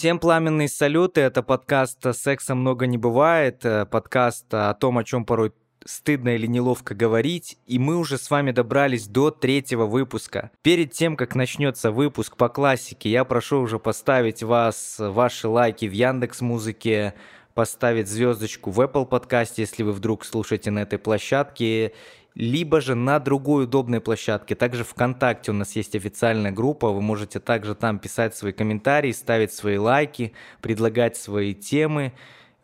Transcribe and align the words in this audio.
Всем 0.00 0.18
пламенные 0.18 0.70
салюты. 0.70 1.20
Это 1.20 1.42
подкаст 1.42 2.16
«Секса 2.16 2.54
много 2.54 2.86
не 2.86 2.96
бывает», 2.96 3.66
э, 3.66 3.84
подкаст 3.84 4.46
о 4.54 4.72
том, 4.72 4.96
о 4.96 5.04
чем 5.04 5.26
порой 5.26 5.52
стыдно 5.84 6.30
или 6.30 6.46
неловко 6.46 6.94
говорить, 6.94 7.58
и 7.66 7.78
мы 7.78 7.98
уже 7.98 8.16
с 8.16 8.30
вами 8.30 8.50
добрались 8.50 9.06
до 9.06 9.30
третьего 9.30 9.84
выпуска. 9.84 10.52
Перед 10.62 10.92
тем, 10.92 11.18
как 11.18 11.34
начнется 11.34 11.90
выпуск 11.90 12.38
по 12.38 12.48
классике, 12.48 13.10
я 13.10 13.24
прошу 13.24 13.60
уже 13.60 13.78
поставить 13.78 14.42
вас, 14.42 14.96
ваши 14.98 15.48
лайки 15.48 15.84
в 15.84 15.92
Яндекс 15.92 16.40
Музыке, 16.40 17.12
поставить 17.52 18.08
звездочку 18.08 18.70
в 18.70 18.80
Apple 18.80 19.04
подкасте, 19.04 19.60
если 19.60 19.82
вы 19.82 19.92
вдруг 19.92 20.24
слушаете 20.24 20.70
на 20.70 20.78
этой 20.78 20.98
площадке, 20.98 21.92
либо 22.34 22.80
же 22.80 22.94
на 22.94 23.18
другой 23.18 23.64
удобной 23.64 24.00
площадке. 24.00 24.54
Также 24.54 24.84
ВКонтакте 24.84 25.50
у 25.50 25.54
нас 25.54 25.74
есть 25.76 25.96
официальная 25.96 26.52
группа, 26.52 26.90
вы 26.90 27.00
можете 27.00 27.40
также 27.40 27.74
там 27.74 27.98
писать 27.98 28.34
свои 28.34 28.52
комментарии, 28.52 29.12
ставить 29.12 29.52
свои 29.52 29.78
лайки, 29.78 30.32
предлагать 30.60 31.16
свои 31.16 31.54
темы. 31.54 32.12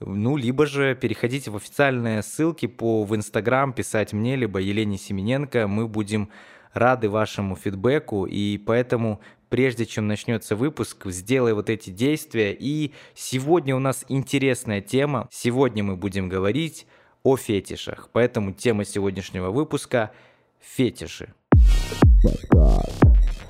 Ну, 0.00 0.36
либо 0.36 0.66
же 0.66 0.94
переходите 0.94 1.50
в 1.50 1.56
официальные 1.56 2.22
ссылки 2.22 2.66
по 2.66 3.04
в 3.04 3.16
Инстаграм, 3.16 3.72
писать 3.72 4.12
мне, 4.12 4.36
либо 4.36 4.60
Елене 4.60 4.98
Семененко. 4.98 5.66
Мы 5.66 5.88
будем 5.88 6.28
рады 6.74 7.08
вашему 7.08 7.56
фидбэку, 7.56 8.26
и 8.26 8.58
поэтому 8.58 9.20
прежде 9.48 9.86
чем 9.86 10.06
начнется 10.06 10.54
выпуск, 10.54 11.06
сделай 11.06 11.54
вот 11.54 11.70
эти 11.70 11.90
действия. 11.90 12.54
И 12.58 12.92
сегодня 13.14 13.74
у 13.74 13.78
нас 13.78 14.04
интересная 14.08 14.82
тема. 14.82 15.28
Сегодня 15.30 15.82
мы 15.82 15.96
будем 15.96 16.28
говорить 16.28 16.86
о 17.26 17.36
фетишах. 17.36 18.08
Поэтому 18.12 18.52
тема 18.52 18.84
сегодняшнего 18.84 19.50
выпуска– 19.50 20.12
фетиши. 20.60 21.34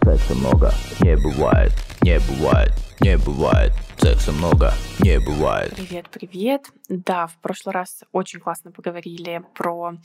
Секса 0.03 0.35
много 0.35 0.73
не 1.03 1.15
бывает, 1.17 1.73
не 2.01 2.19
бывает, 2.21 2.73
не 3.01 3.19
бывает. 3.19 3.73
Секса 3.99 4.33
много 4.33 4.73
не 5.01 5.21
бывает. 5.21 5.75
Привет, 5.75 6.09
привет. 6.11 6.71
Да, 6.89 7.27
в 7.27 7.37
прошлый 7.43 7.75
раз 7.75 8.03
очень 8.13 8.41
классно 8.41 8.71
поговорили 8.71 9.43
про 9.55 9.99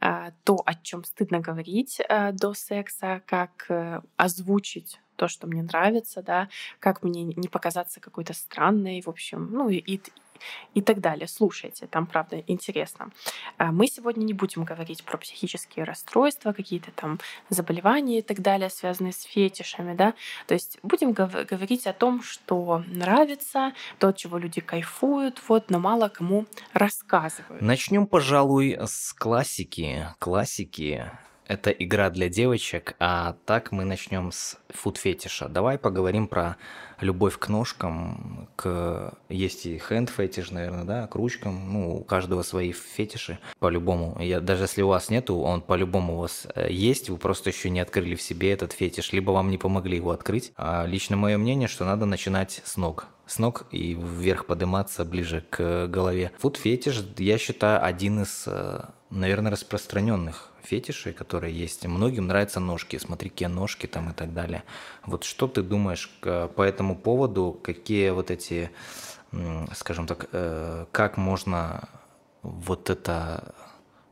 э, 0.00 0.30
то, 0.44 0.62
о 0.64 0.74
чем 0.74 1.04
стыдно 1.04 1.40
говорить 1.40 2.00
э, 2.00 2.32
до 2.32 2.54
секса, 2.54 3.20
как 3.26 3.66
э, 3.68 4.00
озвучить 4.16 5.00
то, 5.16 5.28
что 5.28 5.48
мне 5.48 5.62
нравится, 5.62 6.22
да, 6.22 6.48
как 6.78 7.02
мне 7.02 7.24
не 7.24 7.48
показаться 7.48 8.00
какой-то 8.00 8.32
странной, 8.32 9.02
в 9.02 9.08
общем, 9.08 9.50
ну 9.50 9.68
и, 9.68 10.00
и 10.74 10.82
так 10.82 11.00
далее. 11.00 11.28
Слушайте, 11.28 11.86
там, 11.86 12.06
правда, 12.06 12.42
интересно. 12.46 13.10
А, 13.56 13.72
мы 13.72 13.86
сегодня 13.86 14.24
не 14.24 14.32
будем 14.32 14.64
говорить 14.64 15.04
про 15.04 15.18
психические 15.18 15.84
расстройства, 15.84 16.52
какие-то 16.52 16.90
там 16.92 17.18
заболевания 17.48 18.18
и 18.18 18.22
так 18.22 18.40
далее, 18.40 18.70
связанные 18.70 19.12
с 19.12 19.22
фетишами, 19.22 19.94
да. 19.94 20.14
То 20.46 20.54
есть 20.54 20.78
будем 20.82 21.12
гов- 21.12 21.46
говорить 21.46 21.86
о 21.86 21.92
том, 21.92 22.22
что 22.22 22.84
нравится, 22.86 23.72
то, 23.98 24.08
от 24.08 24.16
чего 24.16 24.38
люди 24.38 24.60
кайфуют, 24.60 25.42
вот, 25.48 25.70
но 25.70 25.78
мало 25.78 26.08
кому 26.08 26.46
рассказывают. 26.72 27.62
Начнем, 27.62 28.06
пожалуй, 28.06 28.76
с 28.80 29.12
классики. 29.12 30.06
Классики 30.18 31.10
это 31.48 31.70
игра 31.70 32.10
для 32.10 32.28
девочек, 32.28 32.94
а 33.00 33.34
так 33.46 33.72
мы 33.72 33.84
начнем 33.84 34.30
с 34.30 34.58
фуд-фетиша. 34.68 35.48
Давай 35.48 35.78
поговорим 35.78 36.28
про 36.28 36.56
любовь 37.00 37.38
к 37.38 37.48
ножкам, 37.48 38.48
к... 38.56 39.14
есть 39.28 39.66
и 39.66 39.78
хенд-фетиш, 39.78 40.50
наверное, 40.50 40.84
да, 40.84 41.06
к 41.06 41.14
ручкам, 41.14 41.72
ну, 41.72 41.96
у 41.96 42.04
каждого 42.04 42.42
свои 42.42 42.72
фетиши, 42.72 43.38
по-любому. 43.58 44.20
Я, 44.20 44.40
даже 44.40 44.64
если 44.64 44.82
у 44.82 44.88
вас 44.88 45.08
нету, 45.08 45.38
он 45.38 45.62
по-любому 45.62 46.16
у 46.16 46.20
вас 46.20 46.46
э, 46.54 46.68
есть, 46.70 47.08
вы 47.08 47.16
просто 47.16 47.50
еще 47.50 47.70
не 47.70 47.80
открыли 47.80 48.14
в 48.14 48.22
себе 48.22 48.52
этот 48.52 48.72
фетиш, 48.72 49.12
либо 49.12 49.30
вам 49.30 49.50
не 49.50 49.58
помогли 49.58 49.96
его 49.96 50.10
открыть. 50.10 50.52
А 50.56 50.84
лично 50.86 51.16
мое 51.16 51.38
мнение, 51.38 51.68
что 51.68 51.84
надо 51.84 52.04
начинать 52.04 52.62
с 52.64 52.76
ног 52.76 53.06
с 53.26 53.38
ног 53.38 53.66
и 53.70 53.94
вверх 53.94 54.46
подниматься 54.46 55.04
ближе 55.04 55.44
к 55.50 55.86
голове. 55.86 56.32
Фуд-фетиш, 56.38 57.04
я 57.18 57.36
считаю, 57.36 57.84
один 57.84 58.22
из, 58.22 58.44
э, 58.46 58.86
наверное, 59.10 59.52
распространенных 59.52 60.50
фетишей, 60.68 61.12
которые 61.12 61.58
есть. 61.64 61.86
Многим 61.86 62.26
нравятся 62.26 62.60
ножки, 62.60 62.98
смотри, 62.98 63.30
какие 63.30 63.48
ножки 63.48 63.86
там 63.86 64.10
и 64.10 64.12
так 64.12 64.32
далее. 64.34 64.62
Вот 65.06 65.24
что 65.24 65.48
ты 65.48 65.62
думаешь 65.62 66.10
по 66.20 66.62
этому 66.62 66.96
поводу, 66.96 67.58
какие 67.62 68.10
вот 68.10 68.30
эти, 68.30 68.70
скажем 69.74 70.06
так, 70.06 70.28
э, 70.32 70.86
как 70.92 71.16
можно 71.16 71.88
вот 72.42 72.90
это 72.90 73.54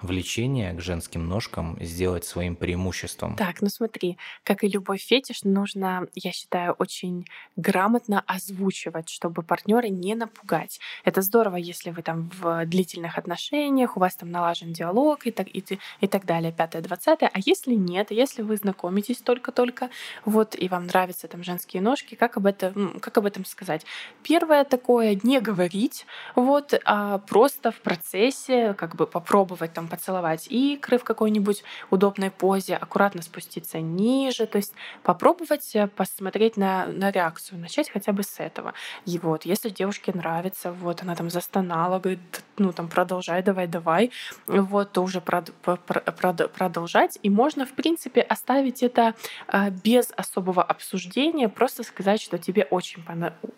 влечение 0.01 0.73
к 0.75 0.81
женским 0.81 1.27
ножкам 1.27 1.77
сделать 1.81 2.25
своим 2.25 2.57
преимуществом. 2.57 3.37
Так, 3.37 3.63
ну 3.63 3.69
смотри, 3.69 4.19
как 4.43 4.63
и 4.63 4.69
любой 4.69 4.99
фетиш, 4.99 5.43
нужно, 5.43 6.07
я 6.15 6.33
считаю, 6.33 6.73
очень 6.73 7.27
грамотно 7.57 8.23
озвучивать, 8.27 9.09
чтобы 9.09 9.43
партнера 9.43 9.87
не 9.87 10.15
напугать. 10.15 10.81
Это 11.05 11.23
здорово, 11.23 11.57
если 11.57 11.91
вы 11.91 12.03
там 12.03 12.31
в 12.39 12.67
длительных 12.67 13.19
отношениях, 13.19 13.97
у 13.97 14.01
вас 14.01 14.17
там 14.17 14.31
налажен 14.31 14.73
диалог 14.73 15.27
и 15.27 15.31
так, 15.31 15.49
и, 15.49 15.65
и 16.01 16.07
так 16.07 16.27
далее, 16.27 16.53
пятое, 16.53 16.83
двадцатое. 16.83 17.31
А 17.33 17.39
если 17.45 17.75
нет, 17.75 18.11
если 18.11 18.43
вы 18.43 18.57
знакомитесь 18.57 19.19
только-только, 19.19 19.91
вот, 20.25 20.55
и 20.55 20.69
вам 20.69 20.87
нравятся 20.87 21.27
там 21.29 21.43
женские 21.43 21.83
ножки, 21.83 22.15
как 22.15 22.37
об 22.37 22.47
этом, 22.47 23.01
как 23.01 23.17
об 23.17 23.27
этом 23.27 23.45
сказать? 23.45 23.87
Первое 24.23 24.65
такое, 24.65 25.19
не 25.23 25.41
говорить, 25.41 26.07
вот, 26.35 26.75
а 26.85 27.19
просто 27.19 27.71
в 27.71 27.81
процессе 27.81 28.75
как 28.75 28.97
бы 28.97 29.07
попробовать 29.07 29.73
там 29.73 29.86
поцеловать 29.89 30.47
икры 30.49 30.99
в 30.99 31.05
какой-нибудь 31.05 31.63
удобной 31.91 32.31
позе, 32.31 32.77
аккуратно 32.77 33.23
спуститься 33.23 33.81
ниже, 33.81 34.47
то 34.47 34.57
есть 34.57 34.75
попробовать 35.03 35.75
э, 35.75 35.87
посмотреть 35.89 36.57
на, 36.57 36.87
на 36.87 37.11
реакцию, 37.11 37.59
начать 37.59 37.91
хотя 37.91 38.13
бы 38.13 38.23
с 38.23 38.41
этого. 38.41 38.75
И 39.05 39.19
вот, 39.19 39.45
если 39.45 39.69
девушке 39.69 40.13
нравится, 40.15 40.73
вот 40.73 41.03
она 41.03 41.15
там 41.15 41.31
застонала, 41.31 41.99
говорит, 41.99 42.21
ну 42.59 42.73
там 42.73 42.89
продолжай, 42.89 43.43
давай, 43.43 43.67
давай, 43.67 44.11
вот, 44.47 44.93
то 44.93 45.03
уже 45.03 45.21
прод, 45.21 45.53
прод, 45.63 46.53
продолжать. 46.53 47.19
И 47.23 47.31
можно, 47.31 47.67
в 47.67 47.73
принципе, 47.73 48.21
оставить 48.21 48.83
это 48.83 49.15
э, 49.49 49.71
без 49.71 50.13
особого 50.17 50.63
обсуждения, 50.63 51.49
просто 51.49 51.83
сказать, 51.83 52.21
что 52.21 52.39
тебе 52.39 52.67
очень, 52.71 53.05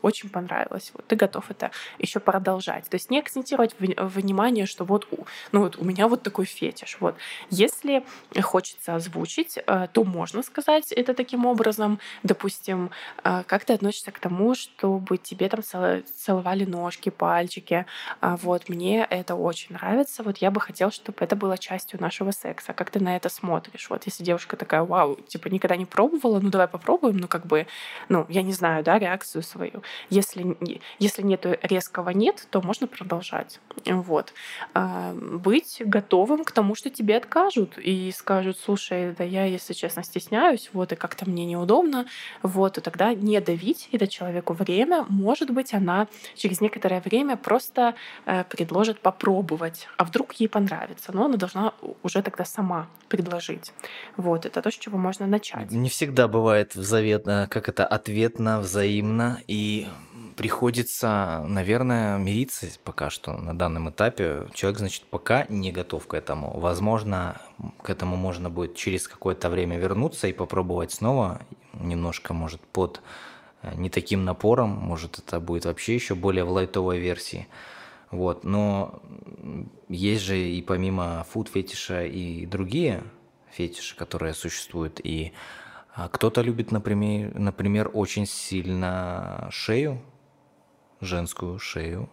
очень 0.02 0.28
понравилось, 0.28 0.90
вот 0.94 1.06
ты 1.06 1.16
готов 1.16 1.50
это 1.50 1.70
еще 1.98 2.20
продолжать. 2.20 2.88
То 2.88 2.94
есть 2.94 3.10
не 3.10 3.18
акцентировать 3.18 3.74
внимание, 3.78 4.66
что 4.66 4.84
вот, 4.84 5.06
ну 5.52 5.60
вот 5.60 5.76
у 5.76 5.84
меня 5.84 6.08
вот 6.08 6.17
такой 6.22 6.44
фетиш. 6.44 6.98
Вот. 7.00 7.16
Если 7.50 8.04
хочется 8.40 8.94
озвучить, 8.94 9.58
э, 9.58 9.88
то 9.92 10.04
можно 10.04 10.42
сказать 10.42 10.92
это 10.92 11.14
таким 11.14 11.46
образом. 11.46 11.98
Допустим, 12.22 12.90
э, 13.24 13.42
как 13.46 13.64
ты 13.64 13.74
относишься 13.74 14.12
к 14.12 14.18
тому, 14.18 14.54
чтобы 14.54 15.18
тебе 15.18 15.48
там 15.48 15.62
целовали 15.62 16.64
ножки, 16.64 17.10
пальчики. 17.10 17.86
А 18.20 18.36
вот, 18.36 18.68
мне 18.68 19.04
это 19.04 19.34
очень 19.34 19.74
нравится. 19.74 20.22
Вот 20.22 20.38
я 20.38 20.50
бы 20.50 20.60
хотела, 20.60 20.90
чтобы 20.90 21.18
это 21.20 21.36
было 21.36 21.58
частью 21.58 22.00
нашего 22.00 22.30
секса. 22.30 22.72
Как 22.72 22.90
ты 22.90 23.00
на 23.00 23.16
это 23.16 23.28
смотришь? 23.28 23.90
Вот 23.90 24.04
если 24.06 24.24
девушка 24.24 24.56
такая, 24.56 24.82
вау, 24.82 25.16
типа 25.16 25.48
никогда 25.48 25.76
не 25.76 25.86
пробовала, 25.86 26.40
ну 26.40 26.50
давай 26.50 26.68
попробуем, 26.68 27.16
ну 27.16 27.28
как 27.28 27.46
бы, 27.46 27.66
ну 28.08 28.26
я 28.28 28.42
не 28.42 28.52
знаю, 28.52 28.84
да, 28.84 28.98
реакцию 28.98 29.42
свою. 29.42 29.82
Если, 30.10 30.56
если 30.98 31.22
нету 31.22 31.56
резкого 31.62 32.10
нет, 32.10 32.46
то 32.50 32.60
можно 32.60 32.86
продолжать. 32.86 33.60
Вот. 33.86 34.32
А, 34.74 35.14
быть 35.14 35.82
готовым 35.84 36.07
готовым 36.08 36.44
к 36.44 36.52
тому, 36.52 36.74
что 36.74 36.88
тебе 36.88 37.18
откажут 37.18 37.76
и 37.76 38.10
скажут, 38.16 38.56
слушай, 38.64 39.14
да 39.18 39.24
я, 39.24 39.44
если 39.44 39.74
честно, 39.74 40.02
стесняюсь, 40.02 40.70
вот, 40.72 40.92
и 40.92 40.96
как-то 40.96 41.28
мне 41.28 41.44
неудобно, 41.44 42.06
вот, 42.42 42.78
и 42.78 42.80
тогда 42.80 43.12
не 43.12 43.40
давить 43.40 43.88
это 43.92 44.06
человеку 44.06 44.54
время. 44.54 45.04
Может 45.10 45.50
быть, 45.50 45.74
она 45.74 46.06
через 46.34 46.62
некоторое 46.62 47.00
время 47.00 47.36
просто 47.36 47.94
э, 48.24 48.44
предложит 48.44 49.00
попробовать, 49.00 49.86
а 49.98 50.04
вдруг 50.04 50.32
ей 50.40 50.48
понравится, 50.48 51.12
но 51.12 51.26
она 51.26 51.36
должна 51.36 51.72
уже 52.02 52.22
тогда 52.22 52.44
сама 52.44 52.86
предложить. 53.08 53.72
Вот, 54.16 54.46
это 54.46 54.62
то, 54.62 54.70
с 54.70 54.78
чего 54.78 54.96
можно 54.98 55.26
начать. 55.26 55.70
Не 55.70 55.90
всегда 55.90 56.26
бывает 56.26 56.72
заветно, 56.74 57.48
как 57.50 57.68
это, 57.68 57.86
ответно, 57.86 58.60
взаимно, 58.60 59.40
и 59.46 59.86
приходится, 60.38 61.44
наверное, 61.48 62.16
мириться 62.16 62.68
пока 62.84 63.10
что 63.10 63.32
на 63.32 63.58
данном 63.58 63.90
этапе. 63.90 64.46
Человек, 64.54 64.78
значит, 64.78 65.02
пока 65.02 65.44
не 65.48 65.72
готов 65.72 66.06
к 66.06 66.14
этому. 66.14 66.60
Возможно, 66.60 67.40
к 67.82 67.90
этому 67.90 68.14
можно 68.14 68.48
будет 68.48 68.76
через 68.76 69.08
какое-то 69.08 69.50
время 69.50 69.78
вернуться 69.78 70.28
и 70.28 70.32
попробовать 70.32 70.92
снова, 70.92 71.42
немножко, 71.74 72.34
может, 72.34 72.60
под 72.60 73.02
э, 73.62 73.74
не 73.74 73.90
таким 73.90 74.24
напором, 74.24 74.70
может, 74.70 75.18
это 75.18 75.40
будет 75.40 75.64
вообще 75.64 75.96
еще 75.96 76.14
более 76.14 76.44
в 76.44 76.50
лайтовой 76.50 77.00
версии. 77.00 77.48
Вот, 78.12 78.44
но 78.44 79.02
есть 79.88 80.22
же 80.22 80.38
и 80.38 80.62
помимо 80.62 81.26
фуд-фетиша 81.32 82.06
и 82.06 82.46
другие 82.46 83.02
фетиши, 83.50 83.96
которые 83.96 84.34
существуют, 84.34 85.00
и 85.02 85.32
а, 85.96 86.08
кто-то 86.08 86.42
любит, 86.42 86.70
например, 86.70 87.36
например, 87.36 87.90
очень 87.92 88.24
сильно 88.24 89.48
шею, 89.50 90.00
женскую 91.00 91.58
шею, 91.58 92.08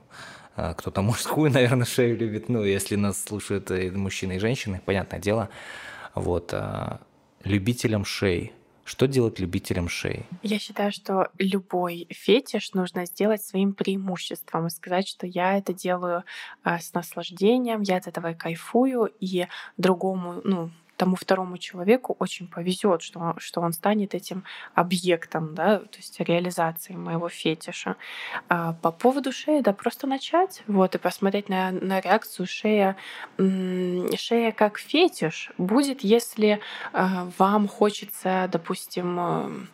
а 0.55 0.73
кто-то 0.73 1.01
мужскую, 1.01 1.51
наверное, 1.53 1.85
шею 1.85 2.17
любит, 2.17 2.49
ну, 2.49 2.63
если 2.63 2.95
нас 2.95 3.23
слушают 3.23 3.71
и 3.71 3.89
мужчины, 3.91 4.37
и 4.37 4.39
женщины, 4.39 4.81
понятное 4.85 5.19
дело. 5.19 5.49
Вот. 6.13 6.53
А 6.53 7.01
любителям 7.43 8.05
шеи 8.05 8.53
Что 8.85 9.07
делать 9.07 9.39
любителям 9.39 9.89
шеи? 9.89 10.25
Я 10.43 10.59
считаю, 10.59 10.91
что 10.91 11.29
любой 11.39 12.07
фетиш 12.11 12.73
нужно 12.73 13.05
сделать 13.05 13.41
своим 13.41 13.73
преимуществом 13.73 14.67
и 14.67 14.69
сказать, 14.69 15.07
что 15.07 15.25
я 15.25 15.57
это 15.57 15.73
делаю 15.73 16.23
а, 16.63 16.79
с 16.79 16.93
наслаждением, 16.93 17.81
я 17.81 17.97
от 17.97 18.07
этого 18.07 18.33
кайфую, 18.33 19.11
и 19.19 19.47
другому, 19.77 20.41
ну, 20.43 20.69
тому 20.95 21.15
второму 21.15 21.57
человеку 21.57 22.15
очень 22.19 22.47
повезет, 22.47 23.01
что, 23.01 23.35
что 23.37 23.61
он 23.61 23.73
станет 23.73 24.13
этим 24.13 24.43
объектом, 24.73 25.55
да, 25.55 25.79
то 25.79 25.97
есть 25.97 26.19
реализацией 26.19 26.97
моего 26.97 27.29
фетиша. 27.29 27.95
А 28.49 28.73
по 28.81 28.91
поводу 28.91 29.31
шеи, 29.31 29.61
да, 29.61 29.73
просто 29.73 30.07
начать, 30.07 30.63
вот, 30.67 30.95
и 30.95 30.97
посмотреть 30.97 31.49
на, 31.49 31.71
на 31.71 31.99
реакцию 31.99 32.47
шея. 32.47 32.95
Шея 33.37 34.51
как 34.51 34.77
фетиш 34.77 35.51
будет, 35.57 36.01
если 36.01 36.59
а, 36.93 37.27
вам 37.37 37.67
хочется, 37.67 38.49
допустим, 38.51 39.67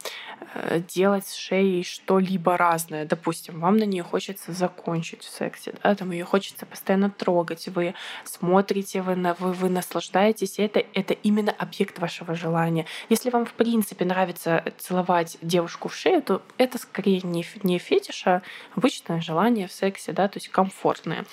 э, 0.54 0.82
делать 0.88 1.28
с 1.28 1.36
шеей 1.36 1.84
что-либо 1.84 2.58
разное. 2.58 3.06
Допустим, 3.06 3.60
вам 3.60 3.78
на 3.78 3.84
нее 3.84 4.04
хочется 4.04 4.52
закончить 4.52 5.24
в 5.24 5.30
сексе, 5.30 5.74
да, 5.84 5.96
там 5.96 6.12
ее 6.12 6.26
хочется 6.26 6.66
постоянно 6.66 7.10
трогать, 7.10 7.68
вы 7.68 7.94
смотрите, 8.24 9.02
вы, 9.02 9.16
вы, 9.40 9.54
вы 9.54 9.70
наслаждаетесь, 9.70 10.60
и 10.60 10.64
это, 10.64 10.84
это 10.94 11.11
это 11.12 11.20
именно 11.24 11.52
объект 11.52 12.00
вашего 12.00 12.36
желания. 12.36 12.86
Если 13.10 13.30
вам, 13.30 13.46
в 13.46 13.54
принципе, 13.54 14.06
нравится 14.06 14.64
целовать 14.78 15.38
девушку 15.42 15.90
в 15.90 15.96
шею, 15.96 16.22
то 16.22 16.42
это 16.58 16.78
скорее 16.78 17.22
не, 17.24 17.46
не 17.64 17.80
фетиш, 17.80 18.28
а 18.28 18.42
обычное 18.76 19.22
желание 19.22 19.68
в 19.68 19.72
сексе, 19.72 20.14
да, 20.14 20.28
то 20.28 20.38
есть 20.38 20.50
комфортное. 20.50 21.26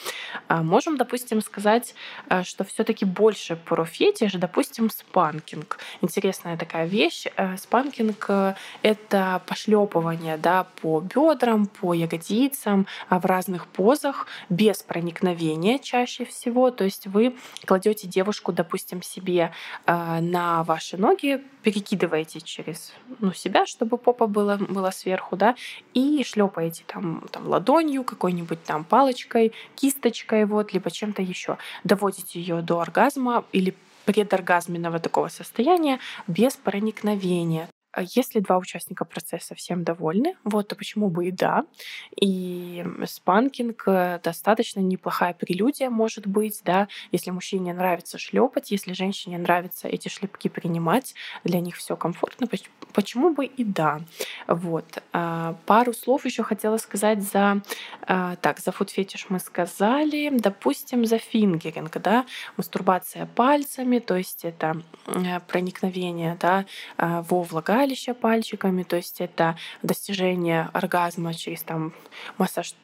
А 0.48 0.62
можем, 0.62 0.96
допустим, 0.96 1.40
сказать, 1.40 1.94
а, 2.28 2.42
что 2.42 2.64
все 2.64 2.84
таки 2.84 3.04
больше 3.04 3.56
про 3.56 3.84
фетиш, 3.84 4.32
допустим, 4.32 4.90
спанкинг. 4.90 5.78
Интересная 6.02 6.56
такая 6.56 6.86
вещь. 6.86 7.26
А, 7.36 7.56
спанкинг 7.56 8.26
э,— 8.28 8.54
это 8.82 9.42
пошлепывание 9.46 10.36
да, 10.36 10.64
по 10.82 11.00
бедрам, 11.00 11.66
по 11.66 11.94
ягодицам 11.94 12.86
в 13.10 13.24
разных 13.24 13.66
позах, 13.66 14.26
без 14.48 14.82
проникновения 14.82 15.78
чаще 15.78 16.24
всего. 16.24 16.70
То 16.70 16.84
есть 16.84 17.06
вы 17.06 17.36
кладете 17.64 18.08
девушку, 18.08 18.52
допустим, 18.52 19.02
себе 19.02 19.38
а, 19.48 19.52
на 19.86 20.62
ваши 20.64 20.96
ноги, 20.96 21.42
перекидываете 21.62 22.40
через 22.40 22.92
ну, 23.20 23.32
себя, 23.32 23.66
чтобы 23.66 23.98
попа 23.98 24.26
была, 24.26 24.56
была 24.56 24.92
сверху, 24.92 25.36
да, 25.36 25.54
и 25.94 26.22
шлепаете 26.24 26.84
там, 26.86 27.24
там 27.30 27.46
ладонью, 27.46 28.04
какой-нибудь 28.04 28.62
там 28.64 28.84
палочкой, 28.84 29.52
кисточкой, 29.74 30.44
вот, 30.44 30.72
либо 30.72 30.90
чем-то 30.90 31.22
еще. 31.22 31.58
Доводите 31.84 32.40
ее 32.40 32.62
до 32.62 32.80
оргазма 32.80 33.44
или 33.52 33.74
предоргазменного 34.04 35.00
такого 35.00 35.28
состояния 35.28 35.98
без 36.26 36.56
проникновения. 36.56 37.68
А 37.98 38.02
если 38.14 38.38
два 38.38 38.58
участника 38.58 39.04
процесса? 39.04 39.56
Всем 39.56 39.82
довольны, 39.82 40.36
вот, 40.44 40.68
то 40.68 40.76
почему 40.76 41.10
бы 41.10 41.26
и 41.26 41.30
да. 41.32 41.64
И 42.14 42.86
спанкинг 43.04 43.82
э, 43.88 44.20
достаточно 44.22 44.78
неплохая 44.78 45.34
прелюдия 45.34 45.90
может 45.90 46.28
быть, 46.28 46.60
да, 46.64 46.86
если 47.10 47.32
мужчине 47.32 47.74
нравится 47.74 48.16
шлепать, 48.16 48.70
если 48.70 48.92
женщине 48.92 49.36
нравится 49.36 49.88
эти 49.88 50.06
шлепки 50.06 50.46
принимать, 50.46 51.16
для 51.42 51.58
них 51.58 51.74
все 51.74 51.96
комфортно, 51.96 52.46
почему 52.92 53.30
бы 53.30 53.44
и 53.46 53.64
да. 53.64 54.00
Вот. 54.46 55.02
А, 55.12 55.56
пару 55.66 55.92
слов 55.92 56.24
еще 56.24 56.42
хотела 56.42 56.76
сказать 56.78 57.22
за, 57.22 57.62
а, 58.02 58.36
так, 58.36 58.58
за 58.58 58.72
фуд-фетиш 58.72 59.26
мы 59.28 59.38
сказали, 59.38 60.30
допустим, 60.32 61.04
за 61.04 61.18
фингеринг, 61.18 61.96
да, 61.98 62.24
мастурбация 62.56 63.26
пальцами, 63.26 63.98
то 63.98 64.16
есть 64.16 64.44
это 64.44 64.82
э, 65.06 65.40
проникновение, 65.40 66.36
да, 66.40 66.64
во 66.96 67.42
влагалище, 67.42 68.14
пальчиками, 68.14 68.82
то 68.82 68.96
есть 68.96 69.20
это 69.20 69.56
достижение 69.82 70.70
оргазма 70.72 71.34
через 71.34 71.62
там 71.62 71.92
массаж 72.36 72.74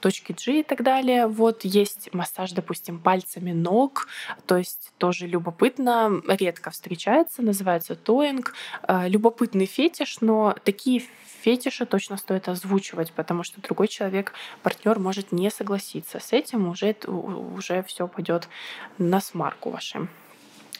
точки 0.00 0.32
G 0.32 0.60
и 0.60 0.62
так 0.62 0.82
далее. 0.82 1.26
Вот 1.26 1.64
есть 1.64 2.12
массаж, 2.12 2.52
допустим, 2.52 2.98
пальцами 2.98 3.52
ног, 3.52 4.08
то 4.46 4.56
есть 4.56 4.92
тоже 4.98 5.26
любопытно, 5.26 6.22
редко 6.28 6.70
встречается, 6.70 7.42
называется 7.42 7.94
тоинг. 7.94 8.54
Э, 8.86 9.08
любопытный 9.44 9.66
фетиш, 9.66 10.18
но 10.20 10.54
такие 10.64 11.02
фетиши 11.42 11.86
точно 11.86 12.16
стоит 12.16 12.48
озвучивать, 12.48 13.12
потому 13.12 13.42
что 13.42 13.60
другой 13.60 13.88
человек, 13.88 14.32
партнер 14.62 14.98
может 14.98 15.32
не 15.32 15.50
согласиться 15.50 16.18
с 16.18 16.32
этим, 16.32 16.68
уже, 16.68 16.96
уже 17.06 17.82
все 17.82 18.08
пойдет 18.08 18.48
на 18.98 19.20
смарку 19.20 19.70
вашим 19.70 20.08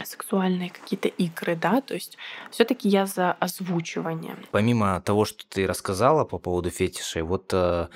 сексуальные 0.03 0.71
какие-то 0.71 1.09
игры, 1.09 1.55
да, 1.55 1.81
то 1.81 1.95
есть 1.95 2.19
все-таки 2.51 2.89
я 2.89 3.07
за 3.07 3.33
озвучивание. 3.33 4.37
Помимо 4.51 5.01
того, 5.01 5.25
что 5.25 5.45
ты 5.49 5.67
рассказала 5.67 6.25
по 6.25 6.39
поводу 6.39 6.71
фетишей, 6.71 7.23
вот, 7.23 7.53
э, 7.53 7.87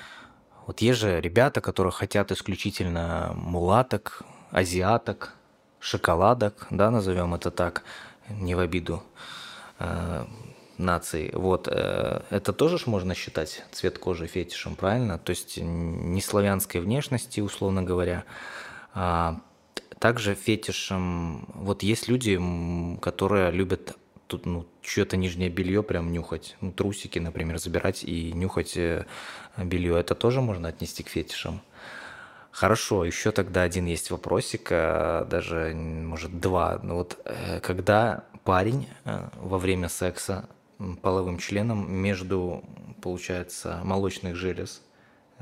вот 0.65 0.81
есть 0.81 0.99
же 0.99 1.19
ребята, 1.19 1.59
которые 1.59 1.91
хотят 1.91 2.31
исключительно 2.31 3.33
мулаток, 3.35 4.23
азиаток, 4.51 5.35
шоколадок, 5.79 6.67
да, 6.69 6.89
назовем 6.89 7.33
это 7.33 7.51
так, 7.51 7.83
не 8.29 8.55
в 8.55 8.59
обиду 8.59 9.03
э, 9.79 10.25
нации. 10.79 11.31
Вот 11.33 11.67
э, 11.69 12.21
это 12.29 12.53
тоже 12.53 12.77
ж 12.77 12.87
можно 12.87 13.13
считать 13.13 13.63
цвет 13.71 13.99
кожи 13.99 14.27
фетишем, 14.27 14.75
правильно? 14.75 15.19
То 15.19 15.31
есть 15.31 15.57
не 15.57 16.21
славянской 16.21 16.81
внешности, 16.81 17.41
условно 17.41 17.83
говоря, 17.83 18.23
а 18.93 19.41
также 19.99 20.33
фетишем, 20.33 21.45
вот 21.53 21.83
есть 21.83 22.07
люди, 22.07 22.39
которые 23.01 23.51
любят 23.51 23.97
тут, 24.27 24.45
ну, 24.45 24.65
чье-то 24.81 25.17
нижнее 25.17 25.49
белье 25.49 25.83
прям 25.83 26.11
нюхать, 26.11 26.55
ну, 26.61 26.71
трусики, 26.71 27.19
например, 27.19 27.59
забирать 27.59 28.03
и 28.03 28.31
нюхать 28.31 28.77
э, 28.77 29.05
белье. 29.57 29.99
Это 29.99 30.15
тоже 30.15 30.41
можно 30.41 30.69
отнести 30.69 31.03
к 31.03 31.09
фетишам. 31.09 31.61
Хорошо, 32.51 33.05
еще 33.05 33.31
тогда 33.31 33.63
один 33.63 33.85
есть 33.85 34.11
вопросик, 34.11 34.67
э, 34.71 35.25
даже, 35.29 35.73
может, 35.75 36.39
два. 36.39 36.79
Ну, 36.81 36.95
вот 36.95 37.17
когда 37.61 38.23
парень 38.43 38.87
во 39.35 39.57
время 39.57 39.89
секса 39.89 40.47
половым 41.01 41.37
членом 41.37 41.91
между, 41.91 42.63
получается, 43.01 43.81
молочных 43.83 44.35
желез 44.35 44.81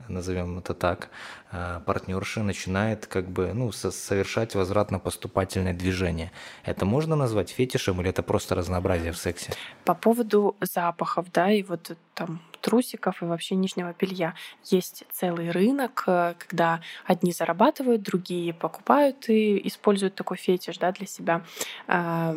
назовем 0.08 0.60
это 0.60 0.74
так, 0.74 1.10
а, 1.50 1.80
партнерша 1.80 2.44
начинает 2.44 3.06
как 3.06 3.30
бы 3.30 3.54
ну, 3.54 3.72
совершать 3.72 4.56
возвратно-поступательное 4.56 5.74
движение. 5.74 6.32
Это 6.64 6.86
можно 6.86 7.16
назвать 7.16 7.50
фетишем 7.50 8.02
или 8.02 8.10
это 8.10 8.22
просто 8.22 8.56
разнообразие 8.56 9.12
в 9.14 9.18
сексе? 9.18 9.54
По 9.86 9.94
поводу 9.94 10.56
запахов, 10.62 11.32
да, 11.32 11.52
и 11.52 11.64
вот 11.64 11.96
там 12.14 12.42
трусиков 12.62 13.22
и 13.22 13.26
вообще 13.26 13.56
нижнего 13.56 13.96
белья. 13.98 14.34
Есть 14.66 15.06
целый 15.12 15.52
рынок, 15.52 16.04
э, 16.08 16.34
когда 16.38 16.82
одни 17.06 17.32
зарабатывают, 17.32 18.02
другие 18.02 18.54
покупают 18.54 19.30
и 19.30 19.66
используют 19.68 20.16
такой 20.16 20.38
фетиш 20.38 20.78
да, 20.78 20.92
для 20.92 21.08
себя. 21.08 21.44
А, 21.88 22.36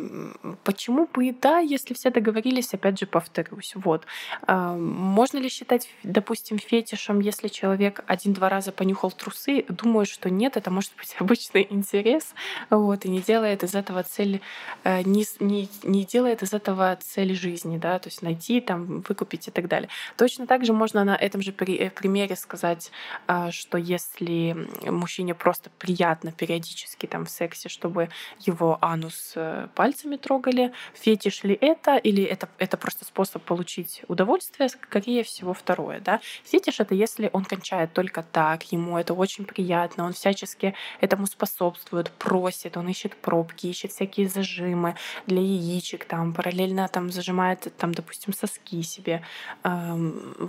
почему 0.63 1.07
бы 1.07 1.35
да, 1.41 1.59
если 1.59 1.93
все 1.93 2.11
договорились, 2.11 2.73
опять 2.73 2.99
же 2.99 3.07
повторюсь. 3.07 3.73
Вот. 3.75 4.05
А, 4.47 4.75
можно 4.75 5.37
ли 5.37 5.49
считать, 5.49 5.89
допустим, 6.03 6.59
фетишем, 6.59 7.19
если 7.19 7.47
человек 7.47 8.03
один-два 8.07 8.47
раза 8.47 8.71
понюхал 8.71 9.00
трусы? 9.09 9.65
Думаю, 9.69 10.05
что 10.05 10.29
нет, 10.29 10.57
это 10.57 10.69
может 10.69 10.91
быть 10.97 11.15
обычный 11.19 11.65
интерес, 11.69 12.33
вот, 12.69 13.05
и 13.05 13.09
не 13.09 13.21
делает 13.21 13.63
из 13.63 13.73
этого 13.73 14.03
цель, 14.03 14.41
э, 14.83 15.01
не, 15.03 15.25
не, 15.39 15.69
не 15.83 16.05
делает 16.05 16.43
из 16.43 16.53
этого 16.53 16.97
цель 17.01 17.33
жизни, 17.33 17.77
да, 17.77 17.99
то 17.99 18.09
есть 18.09 18.21
найти, 18.21 18.61
там, 18.61 19.01
выкупить 19.07 19.47
и 19.47 19.51
так 19.51 19.67
далее. 19.67 19.89
Точно 20.17 20.45
так 20.45 20.65
же 20.65 20.73
можно 20.73 21.03
на 21.03 21.15
этом 21.15 21.41
же 21.41 21.51
э, 21.51 21.89
примере 21.89 22.35
сказать, 22.35 22.91
а, 23.27 23.51
что 23.51 23.77
если 23.77 24.67
мужчине 24.85 25.33
просто 25.33 25.69
приятно 25.77 26.31
периодически 26.31 27.05
там 27.05 27.25
в 27.25 27.29
сексе, 27.29 27.69
чтобы 27.69 28.09
его 28.39 28.77
анус 28.81 29.33
э, 29.35 29.67
пальцами 29.75 30.17
трогали, 30.17 30.73
фетиш 30.93 31.43
ли 31.43 31.57
это, 31.59 31.97
или 31.97 32.23
это, 32.23 32.49
это 32.57 32.77
просто 32.77 33.05
способ 33.05 33.43
получить 33.43 34.03
удовольствие, 34.07 34.69
скорее 34.69 35.23
всего, 35.23 35.53
второе. 35.53 35.99
Да? 35.99 36.19
Фетиш— 36.43 36.79
это 36.79 36.95
если 36.95 37.29
он 37.33 37.45
кончает 37.45 37.93
только 37.93 38.23
так, 38.23 38.71
ему 38.71 38.90
это 38.97 39.13
очень 39.13 39.45
приятно, 39.45 40.05
он 40.05 40.13
всячески 40.13 40.73
этому 40.99 41.27
способствует, 41.27 42.11
просит, 42.11 42.77
он 42.77 42.87
ищет 42.89 43.15
пробки, 43.15 43.67
ищет 43.67 43.91
всякие 43.91 44.27
зажимы 44.27 44.95
для 45.27 45.41
яичек, 45.41 46.05
там 46.05 46.33
параллельно 46.33 46.87
там 46.87 47.11
зажимает, 47.11 47.71
там, 47.77 47.93
допустим, 47.93 48.33
соски 48.33 48.81
себе, 48.83 49.23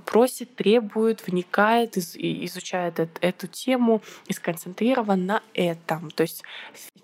просит, 0.06 0.56
требует, 0.56 1.26
вникает, 1.26 1.96
изучает 1.96 2.98
эту 3.20 3.46
тему 3.46 4.02
и 4.26 4.32
сконцентрирован 4.32 5.26
на 5.26 5.42
этом. 5.54 6.10
То 6.10 6.22
есть 6.22 6.42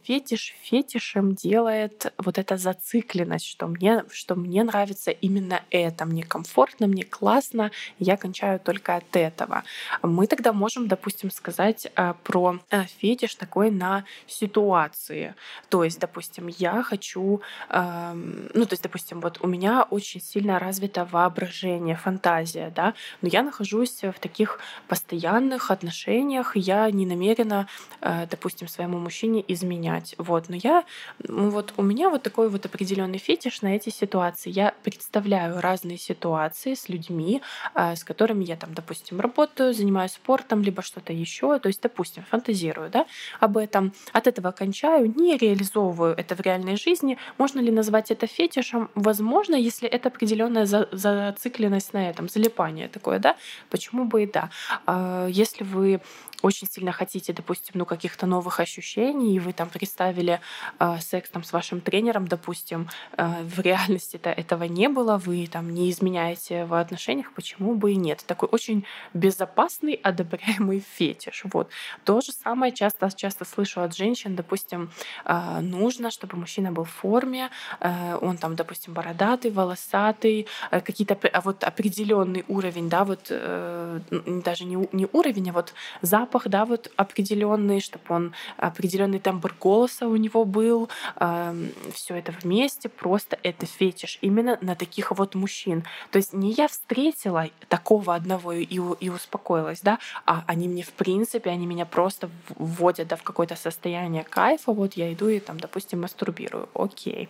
фетиш 0.03 0.55
фетишем 0.63 1.35
делает 1.35 2.13
вот 2.19 2.39
эта 2.39 2.57
зацикленность, 2.57 3.47
что 3.47 3.67
мне, 3.67 4.05
что 4.11 4.35
мне 4.35 4.65
нравится 4.65 5.11
именно 5.11 5.63
это, 5.71 6.05
мне 6.05 6.23
комфортно, 6.23 6.87
мне 6.87 7.05
классно, 7.05 7.71
я 7.99 8.17
кончаю 8.17 8.61
только 8.61 8.97
от 8.97 9.17
этого. 9.17 9.65
Мы 10.03 10.27
тогда 10.27 10.53
можем, 10.53 10.89
допустим, 10.89 11.28
сказать 11.31 11.91
а, 11.95 12.15
про 12.15 12.59
а, 12.71 12.85
фетиш 12.85 13.35
такой 13.35 13.71
на 13.71 14.05
ситуации. 14.27 15.35
То 15.69 15.85
есть, 15.85 15.99
допустим, 16.01 16.49
я 16.49 16.83
хочу, 16.83 17.43
ну, 17.71 18.65
то 18.65 18.73
есть, 18.73 18.83
допустим, 18.83 19.21
вот 19.21 19.39
у 19.43 19.47
меня 19.47 19.83
очень 19.83 20.21
сильно 20.21 20.59
развито 20.59 21.05
воображение, 21.05 21.97
фантазия, 21.97 22.73
да, 22.75 22.95
но 23.23 23.29
я 23.29 23.43
нахожусь 23.43 24.03
в 24.03 24.15
таких 24.21 24.61
постоянных 24.89 25.71
отношениях, 25.71 26.57
я 26.57 26.91
не 26.91 27.07
намерена, 27.07 27.69
а, 28.01 28.27
допустим, 28.27 28.69
своему 28.69 28.99
мужчине 28.99 29.45
изменять. 29.49 30.15
Вот, 30.19 30.49
но 30.49 30.57
я, 30.57 30.85
вот 31.19 31.75
у 31.77 31.83
меня 31.83 32.11
вот 32.11 32.23
такой 32.23 32.49
вот 32.49 32.67
определенный 32.67 33.19
фетиш 33.19 33.63
на 33.63 33.77
эти 33.77 33.91
ситуации. 33.91 34.51
Я 34.51 34.75
представляю 34.83 35.61
разные 35.61 35.99
ситуации 35.99 36.75
с 36.75 36.89
людьми, 36.89 37.43
с 37.75 38.05
которыми 38.05 38.45
я 38.45 38.57
там, 38.57 38.75
допустим, 38.75 39.21
работаю, 39.21 39.75
занимаюсь 39.75 40.13
спортом, 40.13 40.63
либо 40.63 40.83
что-то 40.83 41.13
еще. 41.19 41.59
То 41.59 41.69
есть, 41.69 41.81
допустим, 41.83 42.25
фантазирую 42.31 42.91
да, 42.91 43.07
об 43.41 43.57
этом, 43.57 43.93
от 44.13 44.27
этого 44.27 44.53
кончаю, 44.53 45.13
не 45.17 45.37
реализовываю 45.37 46.15
это 46.17 46.35
в 46.35 46.41
реальной 46.41 46.77
жизни. 46.77 47.19
Можно 47.39 47.61
ли 47.61 47.71
назвать 47.71 48.11
это 48.11 48.27
фетишем? 48.27 48.91
Возможно, 48.95 49.55
если 49.55 49.89
это 49.89 50.09
определенная 50.09 50.67
зацикленность 50.67 51.93
на 51.93 52.11
этом, 52.11 52.29
залипание 52.29 52.89
такое, 52.89 53.19
да, 53.19 53.37
почему 53.71 54.05
бы 54.05 54.23
и 54.23 54.27
да. 54.27 54.51
А, 54.87 55.27
если 55.29 55.65
вы 55.65 56.01
очень 56.43 56.69
сильно 56.71 56.93
хотите, 56.93 57.33
допустим, 57.33 57.75
ну, 57.75 57.85
каких-то 57.85 58.27
новых 58.27 58.61
ощущений, 58.61 59.37
и 59.37 59.41
вы 59.41 59.53
там 59.53 59.69
представили 59.69 60.41
э, 60.79 60.99
секс 61.01 61.31
там 61.31 61.43
с 61.43 61.53
вашим 61.53 61.81
тренером, 61.81 62.29
допустим, 62.29 62.89
э, 63.17 63.43
в 63.43 63.61
реальности-то 63.61 64.31
этого 64.31 64.65
не 64.65 64.89
было, 64.89 65.19
вы 65.19 65.47
там 65.47 65.71
не 65.71 65.91
изменяете 65.91 66.65
в 66.65 66.75
отношениях, 66.75 67.33
почему 67.33 67.75
бы 67.75 67.93
и 67.93 67.97
нет? 67.97 68.25
Такой 68.27 68.49
очень 68.53 68.85
безопасный, 69.15 69.95
одобряемый 69.95 70.81
фетиш. 70.81 71.43
Вот. 71.53 71.71
То 72.05 72.21
же 72.21 72.33
самое 72.33 72.73
часто, 72.73 73.11
часто 73.15 73.45
слышу 73.45 73.81
от 73.81 73.97
женщин, 73.97 74.37
допустим, 74.37 74.91
э, 75.25 75.61
нужно, 75.61 76.11
чтобы 76.11 76.37
мужчина 76.37 76.73
был 76.73 76.85
в 76.85 76.91
форме, 76.91 77.51
э, 77.81 78.19
он 78.21 78.37
там, 78.37 78.55
допустим, 78.55 78.95
бородатый, 78.95 79.51
волосатый, 79.51 80.47
э, 80.71 80.81
какие-то 80.81 81.19
вот 81.45 81.65
определенный 81.65 82.45
уровень, 82.49 82.89
да, 82.89 83.05
вот 83.05 83.27
э, 83.31 84.01
даже 84.45 84.65
не, 84.65 84.89
не 84.93 85.09
уровень, 85.13 85.51
а 85.51 85.53
вот 85.53 85.75
запах 86.03 86.28
запах, 86.29 86.49
да, 86.49 86.65
вот 86.65 86.91
определенный, 86.97 87.81
чтобы 87.81 88.05
он 88.09 88.35
определенный 88.57 89.19
тембр 89.19 89.55
голоса 89.61 90.07
у 90.07 90.17
него 90.17 90.45
был, 90.45 90.89
э, 91.17 91.69
все 91.95 92.17
это 92.17 92.33
вместе, 92.33 92.89
просто 92.89 93.39
это 93.43 93.67
фетиш 93.67 94.19
именно 94.21 94.59
на 94.61 94.75
таких 94.75 95.11
вот 95.13 95.35
мужчин. 95.35 95.85
То 96.11 96.19
есть 96.19 96.33
не 96.33 96.53
я 96.53 96.69
встретила 96.69 97.49
такого 97.69 98.15
одного 98.15 98.53
и, 98.53 98.65
и 98.65 99.09
успокоилась, 99.09 99.81
да, 99.81 99.99
а 100.27 100.45
они 100.47 100.69
мне 100.69 100.83
в 100.83 100.93
принципе, 100.93 101.51
они 101.51 101.67
меня 101.67 101.87
просто 101.87 102.29
вводят 102.49 103.09
да, 103.09 103.17
в 103.17 103.23
какое-то 103.23 103.57
состояние 103.57 104.25
кайфа, 104.25 104.73
вот 104.73 104.95
я 104.95 105.13
иду 105.13 105.29
и 105.29 105.41
там, 105.41 105.59
допустим, 105.59 106.03
мастурбирую, 106.03 106.69
окей. 106.75 107.29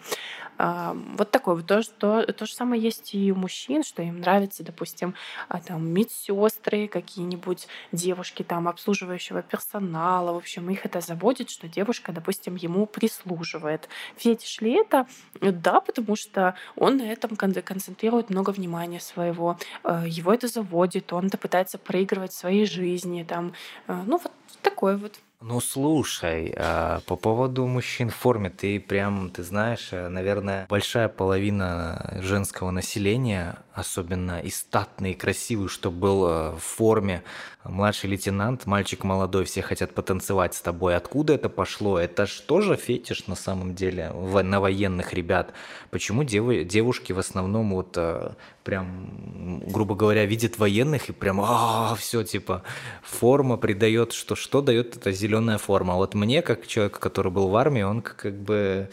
Э, 0.59 0.95
вот 1.17 1.31
такое 1.31 1.55
вот 1.55 1.67
то, 1.67 1.83
что, 1.83 2.23
то 2.33 2.47
же 2.47 2.53
самое 2.53 2.83
есть 2.83 3.15
и 3.15 3.33
у 3.33 3.37
мужчин, 3.37 3.85
что 3.85 4.03
им 4.03 4.21
нравится, 4.21 4.65
допустим, 4.65 5.15
а, 5.49 5.61
там 5.61 5.89
медсестры, 5.89 6.89
какие-нибудь 6.89 7.69
девушки 7.93 8.43
там 8.43 8.67
обслуживают 8.69 8.88
обслуживающего 8.89 9.43
персонала. 9.43 10.33
В 10.33 10.37
общем, 10.37 10.71
их 10.71 10.87
это 10.87 11.01
заводит, 11.01 11.51
что 11.51 11.69
девушка, 11.69 12.13
допустим, 12.13 12.57
ему 12.57 12.87
прислуживает. 12.87 13.89
Фетиш 14.17 14.61
ли 14.63 14.73
это? 14.73 15.07
Да, 15.41 15.81
потому 15.81 16.17
что 16.17 16.55
он 16.77 16.97
на 16.97 17.13
этом 17.13 17.37
концентрирует 17.37 18.31
много 18.31 18.51
внимания 18.51 19.01
своего. 19.01 19.59
Э, 19.85 20.05
его 20.07 20.33
это 20.33 20.49
заводит, 20.49 21.13
он 21.13 21.27
это 21.27 21.37
пытается 21.37 21.79
проигрывать 21.79 22.33
в 22.33 22.39
своей 22.39 22.67
жизни. 22.67 23.25
Там, 23.25 23.53
э, 23.89 24.03
ну, 24.07 24.19
вот 24.19 24.33
такое 24.63 24.97
вот. 24.97 25.21
Ну 25.41 25.61
слушай, 25.61 26.53
а 26.57 27.01
по 27.07 27.15
поводу 27.15 27.65
мужчин 27.65 28.11
в 28.11 28.17
форме, 28.17 28.51
ты 28.51 28.81
прям, 28.81 29.31
ты 29.31 29.45
знаешь, 29.45 29.91
э, 29.93 30.09
наверное, 30.09 30.67
большая 30.69 31.07
половина 31.07 32.19
женского 32.21 32.73
населения, 32.73 33.57
особенно 33.73 34.41
и 34.41 34.51
статный, 34.51 35.13
и 35.13 35.15
красивый, 35.15 35.69
что 35.69 35.93
был 35.93 36.27
э, 36.27 36.51
в 36.57 36.59
форме, 36.59 37.23
младший 37.63 38.11
лейтенант, 38.11 38.67
мальчик 38.67 39.05
молодой, 39.05 39.45
все 39.45 39.63
хотят 39.63 39.95
потанцевать 39.95 40.55
с 40.55 40.61
тобой. 40.61 40.97
Откуда 40.97 41.35
это 41.35 41.49
пошло? 41.49 42.01
Это 42.01 42.27
ж 42.27 42.41
тоже 42.41 42.75
фетиш 42.75 43.29
на 43.29 43.37
самом 43.37 43.77
деле 43.77 44.11
на 44.11 44.61
военных 44.61 45.15
ребят. 45.15 45.53
Почему 45.91 46.25
дев, 46.25 46.67
девушки 46.67 47.13
в 47.13 47.19
основном 47.21 47.75
вот 47.75 47.93
э, 47.97 48.33
прям, 48.69 49.63
грубо 49.67 49.95
говоря, 49.95 50.27
видят 50.27 50.59
военных 50.59 51.09
и 51.09 51.13
прям, 51.13 51.41
а, 51.41 51.95
все 51.95 52.23
типа 52.23 52.63
форма 53.03 53.57
придает, 53.57 54.13
что 54.13 54.35
что 54.35 54.61
дает 54.61 54.95
эта 54.95 55.11
зеленая 55.11 55.57
форма. 55.57 55.95
Вот 55.95 56.13
мне, 56.15 56.43
как 56.43 56.67
человек, 56.67 56.99
который 56.99 57.33
был 57.33 57.49
в 57.49 57.57
армии, 57.57 57.81
он 57.81 58.03
как 58.03 58.35
бы, 58.35 58.91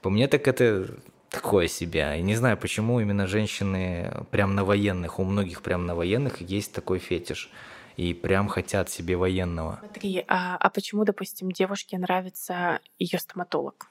по 0.00 0.08
мне 0.08 0.26
так 0.26 0.48
это 0.48 0.86
такое 1.28 1.68
себе. 1.68 2.18
И 2.18 2.22
не 2.22 2.34
знаю, 2.34 2.56
почему 2.56 2.98
именно 2.98 3.26
женщины 3.26 4.10
прям 4.30 4.54
на 4.54 4.64
военных, 4.64 5.18
у 5.18 5.24
многих 5.24 5.60
прям 5.60 5.84
на 5.84 5.94
военных 5.94 6.40
есть 6.40 6.72
такой 6.72 6.98
фетиш. 6.98 7.50
И 7.98 8.14
прям 8.14 8.48
хотят 8.48 8.88
себе 8.88 9.16
военного. 9.16 9.80
Смотри, 9.80 10.24
а, 10.28 10.56
а 10.56 10.70
почему, 10.70 11.04
допустим, 11.04 11.50
девушке 11.50 11.98
нравится 11.98 12.80
ее 12.98 13.18
стоматолог? 13.18 13.90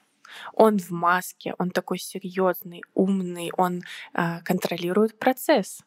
Он 0.54 0.78
в 0.78 0.90
маске, 0.90 1.54
он 1.58 1.70
такой 1.70 1.98
серьезный, 1.98 2.82
умный, 2.94 3.50
он 3.56 3.82
а, 4.12 4.40
контролирует 4.42 5.18
процесс 5.18 5.82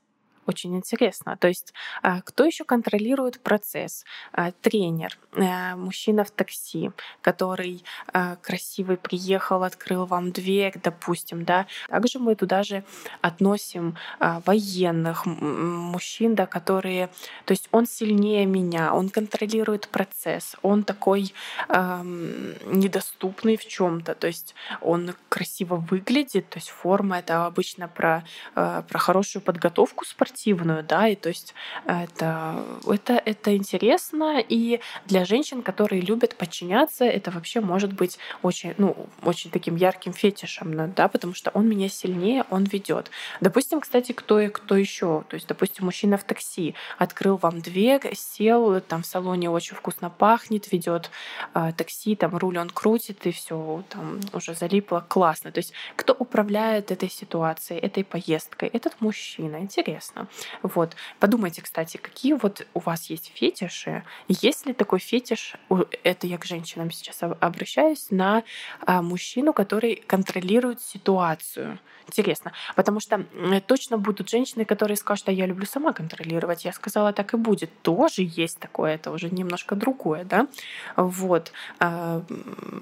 очень 0.45 0.75
интересно. 0.75 1.37
То 1.37 1.47
есть 1.47 1.73
а, 2.01 2.21
кто 2.21 2.45
еще 2.45 2.63
контролирует 2.63 3.39
процесс? 3.39 4.05
А, 4.31 4.51
тренер, 4.51 5.17
э, 5.33 5.75
мужчина 5.75 6.23
в 6.23 6.31
такси, 6.31 6.91
который 7.21 7.83
а, 8.13 8.35
красивый 8.37 8.97
приехал, 8.97 9.63
открыл 9.63 10.05
вам 10.05 10.31
дверь, 10.31 10.73
допустим, 10.83 11.45
да. 11.45 11.67
Также 11.87 12.19
мы 12.19 12.35
туда 12.35 12.63
же 12.63 12.83
относим 13.21 13.97
военных 14.19 15.25
мужчин, 15.25 16.35
да, 16.35 16.45
которые, 16.45 17.09
то 17.45 17.51
есть 17.51 17.67
он 17.71 17.85
сильнее 17.85 18.45
меня, 18.45 18.93
он 18.93 19.09
контролирует 19.09 19.87
процесс, 19.87 20.55
он 20.61 20.83
такой 20.83 21.33
эм, 21.69 22.53
недоступный 22.65 23.57
в 23.57 23.65
чем-то, 23.65 24.15
то 24.15 24.27
есть 24.27 24.55
он 24.81 25.13
красиво 25.29 25.75
выглядит, 25.75 26.49
то 26.49 26.57
есть 26.57 26.69
форма 26.69 27.19
это 27.19 27.45
обычно 27.45 27.87
про, 27.87 28.23
э, 28.55 28.83
про 28.87 28.99
хорошую 28.99 29.41
подготовку 29.41 30.05
спортивную, 30.05 30.32
спортивную, 30.33 30.83
да, 30.83 31.07
и 31.07 31.15
то 31.15 31.29
есть 31.29 31.53
это, 31.85 32.63
это, 32.87 33.13
это 33.13 33.55
интересно, 33.55 34.39
и 34.39 34.79
для 35.05 35.25
женщин, 35.25 35.61
которые 35.61 36.01
любят 36.01 36.35
подчиняться, 36.35 37.05
это 37.05 37.31
вообще 37.31 37.61
может 37.61 37.93
быть 37.93 38.17
очень, 38.41 38.73
ну, 38.77 38.95
очень 39.23 39.51
таким 39.51 39.75
ярким 39.75 40.13
фетишем, 40.13 40.93
да, 40.93 41.07
потому 41.07 41.33
что 41.33 41.51
он 41.51 41.67
меня 41.67 41.89
сильнее, 41.89 42.45
он 42.49 42.63
ведет. 42.63 43.11
Допустим, 43.41 43.79
кстати, 43.79 44.11
кто 44.11 44.39
и 44.39 44.49
кто 44.49 44.75
еще, 44.75 45.23
то 45.29 45.35
есть, 45.35 45.47
допустим, 45.47 45.85
мужчина 45.85 46.17
в 46.17 46.23
такси 46.23 46.75
открыл 46.97 47.37
вам 47.37 47.61
дверь, 47.61 48.01
сел, 48.15 48.81
там 48.81 49.03
в 49.03 49.05
салоне 49.05 49.49
очень 49.49 49.75
вкусно 49.75 50.09
пахнет, 50.09 50.71
ведет 50.71 51.11
э, 51.53 51.71
такси, 51.77 52.15
там 52.15 52.35
руль 52.37 52.57
он 52.57 52.69
крутит, 52.69 53.25
и 53.27 53.31
все 53.31 53.83
там 53.89 54.19
уже 54.33 54.53
залипло, 54.55 55.05
классно. 55.07 55.51
То 55.51 55.59
есть, 55.59 55.73
кто 55.95 56.13
управляет 56.13 56.91
этой 56.91 57.09
ситуацией, 57.09 57.79
этой 57.79 58.03
поездкой? 58.03 58.69
Этот 58.69 59.01
мужчина. 59.01 59.57
Интересно. 59.57 60.22
Вот. 60.61 60.95
Подумайте, 61.19 61.61
кстати, 61.61 61.97
какие 61.97 62.33
вот 62.33 62.65
у 62.73 62.79
вас 62.79 63.09
есть 63.09 63.31
фетиши? 63.33 64.03
Есть 64.27 64.65
ли 64.65 64.73
такой 64.73 64.99
фетиш, 64.99 65.55
это 66.03 66.27
я 66.27 66.37
к 66.37 66.45
женщинам 66.45 66.91
сейчас 66.91 67.19
обращаюсь, 67.21 68.07
на 68.09 68.43
а, 68.85 69.01
мужчину, 69.01 69.53
который 69.53 69.95
контролирует 69.95 70.81
ситуацию? 70.81 71.79
Интересно. 72.07 72.51
Потому 72.75 72.99
что 72.99 73.25
точно 73.65 73.97
будут 73.97 74.29
женщины, 74.29 74.65
которые 74.65 74.97
скажут, 74.97 75.29
а 75.29 75.31
я 75.31 75.45
люблю 75.45 75.65
сама 75.65 75.93
контролировать. 75.93 76.65
Я 76.65 76.73
сказала, 76.73 77.13
так 77.13 77.33
и 77.33 77.37
будет. 77.37 77.69
Тоже 77.81 78.23
есть 78.23 78.59
такое, 78.59 78.95
это 78.95 79.11
уже 79.11 79.29
немножко 79.29 79.75
другое, 79.75 80.23
да? 80.23 80.47
Вот. 80.95 81.51
А, 81.79 82.23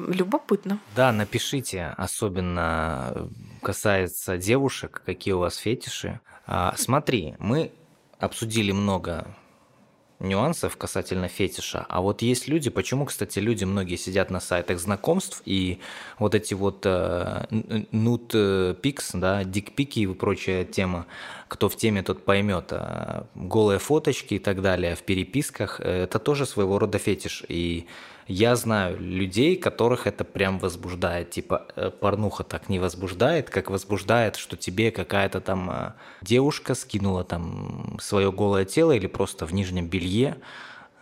любопытно. 0.07 0.79
Да, 0.95 1.11
напишите, 1.11 1.93
особенно 1.97 3.29
касается 3.61 4.37
девушек, 4.37 5.01
какие 5.05 5.33
у 5.33 5.39
вас 5.39 5.57
фетиши. 5.57 6.19
А, 6.45 6.73
смотри, 6.77 7.35
мы 7.39 7.71
обсудили 8.19 8.71
много 8.71 9.35
нюансов 10.21 10.77
касательно 10.77 11.27
фетиша. 11.27 11.85
А 11.89 12.01
вот 12.01 12.21
есть 12.21 12.47
люди, 12.47 12.69
почему, 12.69 13.05
кстати, 13.05 13.39
люди 13.39 13.63
многие 13.63 13.95
сидят 13.95 14.29
на 14.29 14.39
сайтах 14.39 14.79
знакомств 14.79 15.41
и 15.45 15.79
вот 16.19 16.35
эти 16.35 16.53
вот 16.53 16.83
э, 16.85 17.45
нут 17.91 18.35
пикс, 18.81 19.11
да, 19.13 19.43
дикпики 19.43 19.99
и 20.01 20.07
прочая 20.07 20.63
тема, 20.63 21.07
кто 21.47 21.69
в 21.69 21.75
теме, 21.75 22.03
тот 22.03 22.23
поймет. 22.23 22.67
А 22.71 23.25
голые 23.35 23.79
фоточки 23.79 24.35
и 24.35 24.39
так 24.39 24.61
далее 24.61 24.95
в 24.95 25.03
переписках– 25.03 25.79
это 25.81 26.19
тоже 26.19 26.45
своего 26.45 26.77
рода 26.77 26.97
фетиш. 26.97 27.43
И 27.47 27.87
я 28.27 28.55
знаю 28.55 28.99
людей, 28.99 29.55
которых 29.55 30.07
это 30.07 30.23
прям 30.23 30.59
возбуждает. 30.59 31.31
Типа, 31.31 31.67
э, 31.75 31.89
порнуха 31.89 32.43
так 32.43 32.69
не 32.69 32.79
возбуждает, 32.79 33.49
как 33.49 33.69
возбуждает, 33.69 34.35
что 34.35 34.57
тебе 34.57 34.91
какая-то 34.91 35.41
там 35.41 35.69
э, 35.71 35.93
девушка 36.21 36.75
скинула 36.75 37.23
там 37.23 37.97
свое 38.01 38.31
голое 38.31 38.65
тело 38.65 38.91
или 38.91 39.07
просто 39.07 39.45
в 39.45 39.53
нижнем 39.53 39.87
белье, 39.87 40.37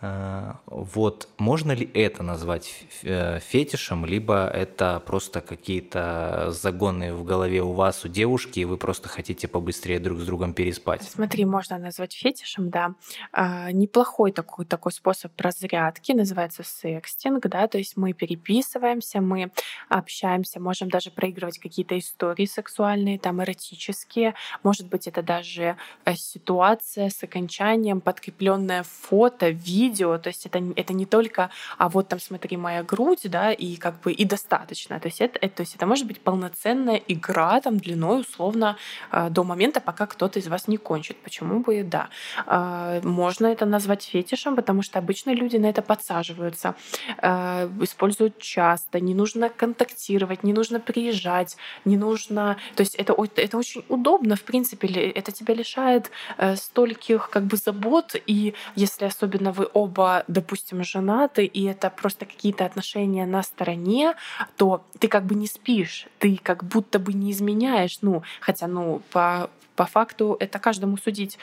вот 0.00 1.28
можно 1.36 1.72
ли 1.72 1.90
это 1.92 2.22
назвать 2.22 2.84
э, 3.02 3.38
фетишем, 3.40 4.06
либо 4.06 4.48
это 4.48 5.02
просто 5.04 5.42
какие-то 5.42 6.46
загоны 6.52 7.12
в 7.12 7.22
голове 7.24 7.62
у 7.62 7.72
вас, 7.72 8.04
у 8.06 8.08
девушки, 8.08 8.60
и 8.60 8.64
вы 8.64 8.78
просто 8.78 9.10
хотите 9.10 9.46
побыстрее 9.46 9.98
друг 10.00 10.18
с 10.20 10.24
другом 10.24 10.54
переспать? 10.54 11.02
Смотри, 11.02 11.44
можно 11.44 11.76
назвать 11.78 12.14
фетишем, 12.14 12.70
да. 12.70 12.94
А, 13.32 13.72
неплохой 13.72 14.32
такой, 14.32 14.64
такой 14.64 14.92
способ 14.92 15.38
разрядки, 15.38 16.12
называется 16.12 16.62
секстинг, 16.64 17.46
да, 17.48 17.68
то 17.68 17.76
есть 17.76 17.98
мы 17.98 18.14
переписываемся, 18.14 19.20
мы 19.20 19.50
общаемся, 19.90 20.60
можем 20.60 20.88
даже 20.88 21.10
проигрывать 21.10 21.58
какие-то 21.58 21.98
истории 21.98 22.46
сексуальные, 22.46 23.18
там 23.18 23.42
эротические, 23.42 24.34
может 24.62 24.88
быть, 24.88 25.06
это 25.06 25.22
даже 25.22 25.76
э, 26.06 26.14
ситуация 26.14 27.10
с 27.10 27.22
окончанием, 27.22 28.00
подкрепленное 28.00 28.82
фото, 28.82 29.50
видео, 29.50 29.89
видео, 29.90 30.18
то 30.18 30.28
есть 30.28 30.46
это, 30.46 30.62
это 30.76 30.92
не 30.92 31.06
только, 31.06 31.50
а 31.78 31.88
вот 31.88 32.08
там 32.08 32.20
смотри 32.20 32.56
моя 32.56 32.82
грудь, 32.82 33.22
да, 33.24 33.52
и 33.52 33.76
как 33.76 34.00
бы 34.00 34.12
и 34.12 34.24
достаточно. 34.24 35.00
То 35.00 35.08
есть 35.08 35.20
это, 35.20 35.38
это, 35.40 35.56
то 35.56 35.60
есть 35.62 35.74
это 35.74 35.86
может 35.86 36.06
быть 36.06 36.20
полноценная 36.20 37.00
игра 37.08 37.60
там 37.60 37.78
длиной 37.78 38.20
условно 38.20 38.76
э, 39.12 39.30
до 39.30 39.44
момента, 39.44 39.80
пока 39.80 40.06
кто-то 40.06 40.38
из 40.38 40.48
вас 40.48 40.68
не 40.68 40.76
кончит. 40.76 41.16
Почему 41.22 41.60
бы 41.60 41.80
и 41.80 41.82
да. 41.82 42.08
Э, 42.46 43.00
можно 43.02 43.46
это 43.46 43.66
назвать 43.66 44.04
фетишем, 44.04 44.56
потому 44.56 44.82
что 44.82 44.98
обычно 44.98 45.34
люди 45.34 45.56
на 45.56 45.66
это 45.66 45.82
подсаживаются, 45.82 46.74
э, 47.18 47.68
используют 47.80 48.38
часто, 48.38 49.00
не 49.00 49.14
нужно 49.14 49.48
контактировать, 49.48 50.44
не 50.44 50.52
нужно 50.52 50.80
приезжать, 50.80 51.56
не 51.84 51.96
нужно... 51.96 52.56
То 52.76 52.82
есть 52.82 52.94
это, 52.94 53.14
это 53.36 53.58
очень 53.58 53.84
удобно, 53.88 54.36
в 54.36 54.42
принципе, 54.42 54.88
это 54.88 55.32
тебя 55.32 55.54
лишает 55.54 56.10
стольких 56.54 57.30
как 57.30 57.44
бы 57.44 57.56
забот, 57.56 58.16
и 58.26 58.54
если 58.76 59.06
особенно 59.06 59.52
вы 59.52 59.64
оба, 59.80 60.24
допустим, 60.28 60.84
женаты, 60.84 61.44
и 61.44 61.64
это 61.64 61.90
просто 61.90 62.26
какие-то 62.26 62.64
отношения 62.64 63.26
на 63.26 63.42
стороне, 63.42 64.14
то 64.56 64.84
ты 64.98 65.08
как 65.08 65.24
бы 65.24 65.34
не 65.34 65.46
спишь, 65.46 66.06
ты 66.18 66.38
как 66.42 66.64
будто 66.64 66.98
бы 66.98 67.12
не 67.12 67.30
изменяешь, 67.30 67.98
ну, 68.02 68.22
хотя, 68.40 68.66
ну, 68.66 69.00
по 69.10 69.50
по 69.80 69.86
факту 69.86 70.36
это 70.40 70.58
каждому 70.58 70.98
судить 70.98 71.38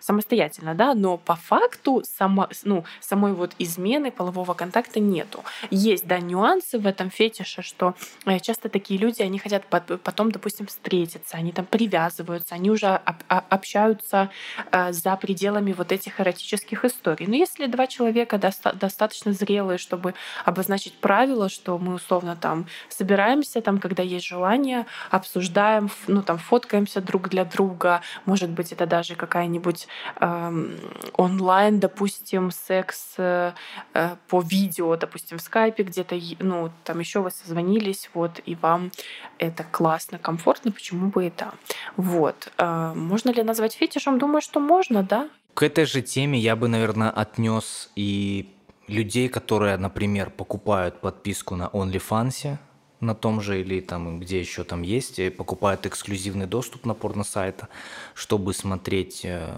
самостоятельно, 0.00 0.74
да, 0.74 0.94
но 0.94 1.18
по 1.18 1.36
факту 1.36 2.02
само, 2.06 2.48
ну, 2.64 2.84
самой 3.00 3.34
вот 3.34 3.52
измены 3.58 4.10
полового 4.10 4.54
контакта 4.54 4.98
нету. 4.98 5.44
Есть, 5.70 6.06
да, 6.06 6.18
нюансы 6.18 6.78
в 6.78 6.86
этом 6.86 7.10
фетише, 7.10 7.60
что 7.60 7.94
э, 8.24 8.38
часто 8.38 8.70
такие 8.70 8.98
люди, 8.98 9.20
они 9.20 9.38
хотят 9.38 9.66
потом, 9.66 10.32
допустим, 10.32 10.66
встретиться, 10.68 11.36
они 11.36 11.52
там 11.52 11.66
привязываются, 11.66 12.54
они 12.54 12.70
уже 12.70 12.98
общаются 13.28 14.30
э, 14.72 14.92
за 14.92 15.14
пределами 15.16 15.74
вот 15.74 15.92
этих 15.92 16.18
эротических 16.18 16.82
историй. 16.86 17.26
Но 17.26 17.36
если 17.36 17.66
два 17.66 17.86
человека 17.86 18.38
достаточно 18.38 19.34
зрелые, 19.34 19.76
чтобы 19.76 20.14
обозначить 20.46 20.94
правила, 20.94 21.50
что 21.50 21.76
мы 21.76 21.92
условно 21.92 22.36
там 22.36 22.68
собираемся, 22.88 23.60
там, 23.60 23.80
когда 23.80 24.02
есть 24.02 24.24
желание, 24.24 24.86
обсуждаем, 25.10 25.90
ну 26.06 26.22
там 26.22 26.38
фоткаемся 26.38 27.02
друг 27.02 27.28
для 27.28 27.44
друга, 27.44 27.65
друга, 27.66 28.00
может 28.26 28.50
быть, 28.50 28.72
это 28.72 28.86
даже 28.86 29.14
какая-нибудь 29.14 29.88
э, 30.20 30.68
онлайн, 31.14 31.80
допустим, 31.80 32.50
секс 32.50 33.14
э, 33.18 33.52
э, 33.94 34.16
по 34.28 34.40
видео, 34.40 34.96
допустим, 34.96 35.38
в 35.38 35.42
скайпе 35.42 35.82
где-то, 35.82 36.18
ну, 36.38 36.70
там 36.84 37.00
еще 37.00 37.20
вы 37.20 37.30
созвонились, 37.30 38.10
вот, 38.14 38.40
и 38.46 38.54
вам 38.54 38.90
это 39.38 39.64
классно, 39.64 40.18
комфортно, 40.18 40.72
почему 40.72 41.08
бы 41.08 41.26
и 41.26 41.32
да. 41.36 41.52
Вот. 41.96 42.52
Э, 42.58 42.92
можно 42.94 43.30
ли 43.30 43.42
назвать 43.42 43.74
фетишем? 43.74 44.18
Думаю, 44.18 44.40
что 44.40 44.60
можно, 44.60 45.02
да. 45.02 45.28
К 45.54 45.62
этой 45.62 45.86
же 45.86 46.02
теме 46.02 46.38
я 46.38 46.54
бы, 46.54 46.68
наверное, 46.68 47.10
отнес 47.10 47.90
и 47.96 48.48
людей, 48.88 49.28
которые, 49.28 49.76
например, 49.76 50.30
покупают 50.30 51.00
подписку 51.00 51.56
на 51.56 51.64
OnlyFans, 51.72 52.58
на 53.00 53.14
том 53.14 53.40
же 53.40 53.60
или 53.60 53.80
там 53.80 54.20
где 54.20 54.40
еще 54.40 54.64
там 54.64 54.82
есть, 54.82 55.20
покупают 55.36 55.86
эксклюзивный 55.86 56.46
доступ 56.46 56.86
на 56.86 56.94
порно-сайта, 56.94 57.68
чтобы 58.14 58.54
смотреть 58.54 59.22
э, 59.24 59.52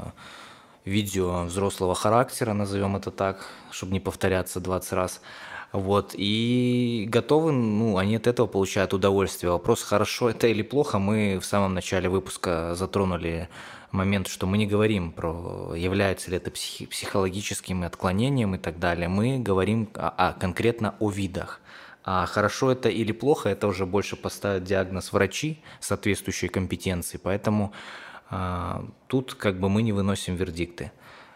видео 0.84 1.44
взрослого 1.44 1.94
характера, 1.94 2.52
назовем 2.52 2.96
это 2.96 3.10
так, 3.10 3.46
чтобы 3.70 3.92
не 3.92 4.00
повторяться 4.00 4.60
20 4.60 4.92
раз. 4.92 5.20
Вот, 5.70 6.14
и 6.16 7.06
готовы, 7.08 7.52
ну, 7.52 7.98
они 7.98 8.16
от 8.16 8.26
этого 8.26 8.46
получают 8.46 8.94
удовольствие. 8.94 9.52
Вопрос, 9.52 9.82
хорошо 9.82 10.30
это 10.30 10.46
или 10.46 10.62
плохо, 10.62 10.98
мы 10.98 11.38
в 11.38 11.44
самом 11.44 11.74
начале 11.74 12.08
выпуска 12.08 12.74
затронули 12.74 13.50
момент, 13.90 14.28
что 14.28 14.46
мы 14.46 14.56
не 14.56 14.66
говорим 14.66 15.12
про, 15.12 15.74
является 15.74 16.30
ли 16.30 16.38
это 16.38 16.50
психи- 16.50 16.86
психологическим 16.86 17.82
отклонением 17.82 18.54
и 18.54 18.58
так 18.58 18.78
далее. 18.78 19.08
Мы 19.08 19.38
говорим 19.38 19.88
о, 19.94 20.08
о, 20.08 20.32
конкретно 20.32 20.94
о 21.00 21.10
видах. 21.10 21.60
А 22.10 22.24
хорошо 22.24 22.72
это 22.72 22.88
или 22.88 23.12
плохо, 23.12 23.50
это 23.50 23.66
уже 23.66 23.84
больше 23.84 24.16
поставят 24.16 24.64
диагноз 24.64 25.12
врачи 25.12 25.62
соответствующей 25.78 26.48
компетенции. 26.48 27.20
Поэтому 27.22 27.74
а, 28.30 28.86
тут 29.08 29.34
как 29.34 29.60
бы 29.60 29.68
мы 29.68 29.82
не 29.82 29.92
выносим 29.92 30.34
вердикты. 30.34 30.90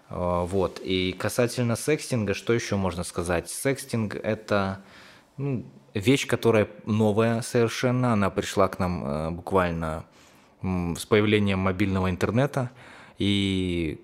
А, 0.08 0.46
вот. 0.46 0.80
И 0.82 1.12
касательно 1.12 1.76
секстинга, 1.76 2.32
что 2.32 2.54
еще 2.54 2.76
можно 2.76 3.04
сказать? 3.04 3.50
Секстинг– 3.50 4.14
это 4.22 4.82
ну, 5.36 5.66
вещь, 5.92 6.26
которая 6.26 6.66
новая 6.86 7.42
совершенно. 7.42 8.14
Она 8.14 8.30
пришла 8.30 8.68
к 8.68 8.78
нам 8.78 9.02
а, 9.04 9.30
буквально 9.30 10.06
с 10.62 11.04
появлением 11.04 11.58
мобильного 11.58 12.08
интернета. 12.08 12.70
И 13.18 14.00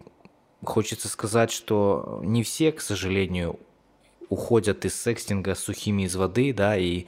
хочется 0.63 1.09
сказать, 1.09 1.51
что 1.51 2.21
не 2.23 2.43
все, 2.43 2.73
к 2.73 2.83
сожалению, 2.83 3.59
уходят 4.29 4.85
из 4.85 5.01
секстинга 5.01 5.55
сухими 5.55 6.03
из 6.03 6.17
воды, 6.17 6.53
да, 6.53 6.77
и, 6.77 7.07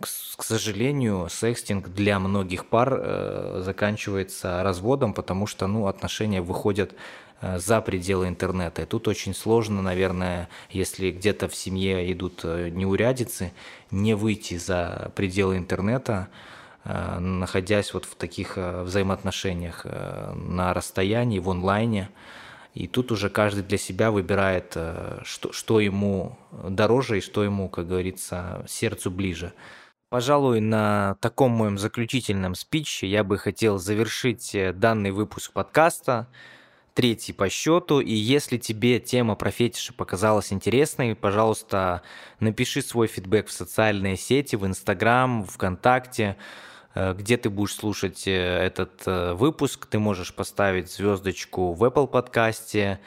к, 0.00 0.42
сожалению, 0.42 1.28
секстинг 1.30 1.88
для 1.88 2.18
многих 2.18 2.66
пар 2.66 2.94
э, 3.00 3.62
заканчивается 3.64 4.62
разводом, 4.62 5.12
потому 5.12 5.46
что, 5.46 5.66
ну, 5.66 5.86
отношения 5.86 6.40
выходят 6.40 6.94
э, 7.40 7.58
за 7.58 7.80
пределы 7.80 8.28
интернета. 8.28 8.82
И 8.82 8.86
тут 8.86 9.08
очень 9.08 9.34
сложно, 9.34 9.82
наверное, 9.82 10.48
если 10.70 11.10
где-то 11.10 11.48
в 11.48 11.54
семье 11.54 12.12
идут 12.12 12.40
э, 12.44 12.68
неурядицы, 12.68 13.52
не 13.90 14.14
выйти 14.14 14.58
за 14.58 15.10
пределы 15.16 15.56
интернета, 15.56 16.28
э, 16.84 17.18
находясь 17.18 17.92
вот 17.94 18.04
в 18.04 18.14
таких 18.14 18.52
э, 18.56 18.82
взаимоотношениях 18.82 19.84
на 19.84 20.74
расстоянии, 20.74 21.40
в 21.40 21.50
онлайне. 21.50 22.10
И 22.78 22.86
тут 22.86 23.10
уже 23.10 23.28
каждый 23.28 23.64
для 23.64 23.76
себя 23.76 24.12
выбирает, 24.12 24.74
э, 24.76 25.18
что, 25.24 25.52
что 25.52 25.80
ему 25.80 26.38
дороже 26.52 27.18
и 27.18 27.20
что 27.20 27.42
ему, 27.42 27.68
как 27.68 27.88
говорится, 27.88 28.64
сердцу 28.68 29.10
ближе. 29.10 29.52
Пожалуй, 30.10 30.60
на 30.60 31.16
таком 31.20 31.50
моем 31.50 31.76
заключительном 31.76 32.54
спиче 32.54 33.08
я 33.08 33.24
бы 33.24 33.36
хотел 33.36 33.78
завершить 33.78 34.54
э, 34.54 34.72
данный 34.72 35.10
выпуск 35.10 35.52
подкаста, 35.52 36.28
третий 36.94 37.32
по 37.32 37.48
счету. 37.48 37.98
И 37.98 38.12
если 38.12 38.58
тебе 38.58 39.00
тема 39.00 39.34
про 39.34 39.50
фетиши 39.50 39.92
показалась 39.92 40.52
интересной, 40.52 41.16
пожалуйста, 41.16 42.02
напиши 42.38 42.82
свой 42.82 43.08
фидбэк 43.08 43.48
в 43.48 43.52
социальные 43.52 44.16
сети, 44.16 44.54
в 44.54 44.64
Инстаграм, 44.64 45.44
ВКонтакте, 45.44 46.36
где 47.16 47.36
ты 47.36 47.50
будешь 47.50 47.74
слушать 47.74 48.26
э, 48.26 48.32
этот 48.32 49.02
э, 49.06 49.34
выпуск. 49.34 49.86
Ты 49.86 49.98
можешь 49.98 50.34
поставить 50.34 50.90
звездочку 50.90 51.72
в 51.72 51.84
Apple 51.84 52.06
подкасте, 52.06 53.00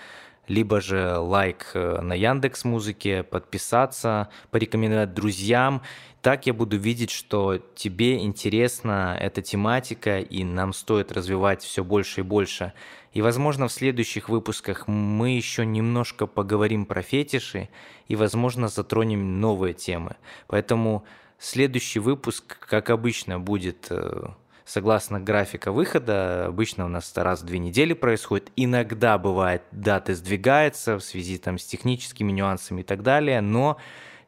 либо 0.48 0.82
же 0.82 1.18
лайк 1.18 1.72
на 1.74 2.14
Яндекс 2.14 2.66
Музыке, 2.66 3.24
подписаться, 3.24 4.30
порекомендовать 4.50 5.14
друзьям. 5.14 5.82
Так 6.22 6.46
я 6.46 6.54
буду 6.54 6.78
видеть, 6.78 7.10
что 7.10 7.58
тебе 7.76 8.20
интересна 8.24 9.18
эта 9.20 9.42
тематика, 9.42 10.20
и 10.20 10.44
нам 10.44 10.74
стоит 10.74 11.12
развивать 11.12 11.64
все 11.64 11.84
больше 11.84 12.22
и 12.22 12.24
больше. 12.24 12.74
И, 13.14 13.22
возможно, 13.22 13.68
в 13.68 13.72
следующих 13.72 14.30
выпусках 14.30 14.88
мы 14.88 15.32
еще 15.32 15.66
немножко 15.66 16.28
поговорим 16.28 16.86
про 16.86 17.02
фетиши 17.02 17.70
и, 18.08 18.16
возможно, 18.16 18.68
затронем 18.68 19.42
новые 19.42 19.74
темы. 19.74 20.16
Поэтому 20.48 21.04
Следующий 21.44 21.98
выпуск, 21.98 22.60
как 22.60 22.92
обычно, 22.92 23.40
будет 23.40 23.88
э, 23.90 24.28
согласно 24.64 25.20
графика 25.20 25.72
выхода. 25.72 26.46
Обычно 26.46 26.86
у 26.86 26.88
нас 26.88 27.12
раз 27.18 27.42
в 27.42 27.46
две 27.46 27.58
недели 27.58 27.94
происходит. 27.94 28.52
Иногда 28.56 29.18
бывает 29.18 29.64
даты 29.72 30.14
сдвигаются 30.14 31.00
в 31.00 31.02
связи 31.02 31.40
там, 31.40 31.58
с 31.58 31.66
техническими 31.66 32.32
нюансами 32.32 32.82
и 32.82 32.84
так 32.84 33.02
далее, 33.02 33.42
но 33.42 33.78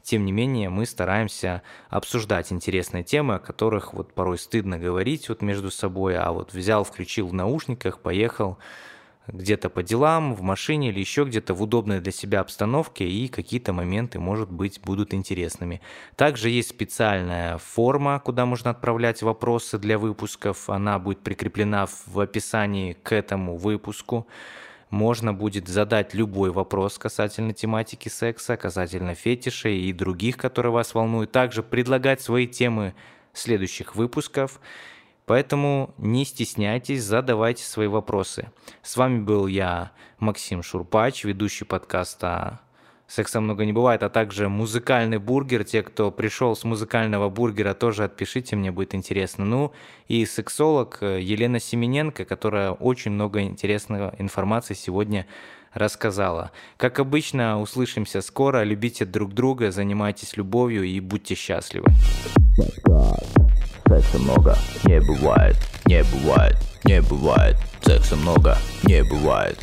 тем 0.02 0.26
не 0.26 0.32
менее 0.32 0.70
мы 0.70 0.88
стараемся 0.88 1.62
обсуждать 1.88 2.52
интересные 2.52 3.04
темы, 3.04 3.36
о 3.36 3.40
которых 3.40 3.94
вот 3.94 4.12
порой 4.16 4.40
стыдно 4.40 4.80
говорить 4.80 5.30
вот 5.30 5.44
между 5.44 5.70
собой, 5.70 6.18
а 6.18 6.32
вот 6.32 6.52
взял, 6.52 6.84
включил 6.84 7.28
в 7.28 7.34
наушниках, 7.34 8.00
поехал, 8.00 8.58
где-то 9.28 9.70
по 9.70 9.84
делам, 9.84 10.36
в 10.36 10.42
машине 10.42 10.90
или 10.90 11.00
еще 11.00 11.24
где-то 11.24 11.54
в 11.54 11.62
удобной 11.62 12.02
для 12.02 12.12
себя 12.12 12.42
обстановке, 12.42 13.08
и 13.08 13.28
какие-то 13.28 13.72
моменты, 13.72 14.20
может 14.20 14.52
быть, 14.52 14.82
будут 14.82 15.14
интересными. 15.14 15.82
Также 16.16 16.50
есть 16.50 16.70
специальная 16.70 17.58
форма, 17.58 18.20
куда 18.20 18.46
можно 18.46 18.72
отправлять 18.72 19.22
вопросы 19.22 19.78
для 19.78 19.98
выпусков. 19.98 20.70
Она 20.70 21.00
будет 21.00 21.20
прикреплена 21.20 21.88
в 22.08 22.20
описании 22.20 22.94
к 22.94 23.14
этому 23.14 23.58
выпуску. 23.58 24.28
Можно 24.90 25.34
будет 25.34 25.68
задать 25.68 26.14
любой 26.14 26.52
вопрос 26.52 27.00
касательно 27.00 27.54
тематики 27.54 28.10
секса, 28.10 28.58
касательно 28.58 29.16
фетишей 29.16 29.80
и 29.80 29.94
других, 29.94 30.38
которые 30.38 30.72
вас 30.72 30.94
волнуют. 30.94 31.32
Также 31.32 31.64
предлагать 31.64 32.22
свои 32.22 32.46
темы 32.46 32.94
следующих 33.34 33.96
выпусков. 33.96 34.60
Поэтому 35.26 35.94
не 35.98 36.26
стесняйтесь, 36.26 37.04
задавайте 37.04 37.64
свои 37.64 37.88
вопросы. 37.88 38.52
С 38.82 38.98
вами 38.98 39.20
был 39.20 39.48
я, 39.48 39.92
Максим 40.20 40.64
Шурпач, 40.64 41.24
ведущий 41.24 41.66
подкаста 41.66 42.60
«Секса 43.08 43.40
много 43.42 43.64
не 43.66 43.74
бывает», 43.74 44.04
а 44.04 44.10
также 44.10 44.50
«Музыкальный 44.50 45.20
бургер». 45.20 45.64
Те, 45.64 45.84
кто 45.84 46.12
пришел 46.12 46.56
с 46.56 46.64
музыкального 46.64 47.30
бургера, 47.30 47.74
тоже 47.74 48.06
отпишите, 48.06 48.56
мне 48.56 48.72
будет 48.72 48.96
интересно. 48.96 49.46
Ну 49.46 49.72
и 50.08 50.26
сексолог 50.26 51.00
Елена 51.02 51.60
Семененко, 51.60 52.26
которая 52.26 52.72
очень 52.72 53.12
много 53.12 53.42
интересной 53.42 54.12
информации 54.18 54.74
сегодня 54.74 55.28
рассказала. 55.74 56.52
Как 56.78 57.00
обычно, 57.00 57.62
услышимся 57.62 58.22
скоро. 58.22 58.64
Любите 58.64 59.06
друг 59.06 59.34
друга, 59.34 59.72
занимайтесь 59.72 60.36
любовью 60.38 60.84
и 60.84 61.00
будьте 61.00 61.36
счастливы 61.36 61.88
секса 63.88 64.20
много 64.20 64.58
не 64.86 65.00
бывает, 65.00 65.56
не 65.86 66.04
бывает, 66.04 66.58
не 66.84 67.02
бывает, 67.02 67.58
секса 67.86 68.16
много 68.16 68.58
не 68.84 69.04
бывает. 69.04 69.58